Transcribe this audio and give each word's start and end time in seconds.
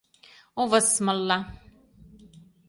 о 0.55 0.63
высмылла 0.71 1.37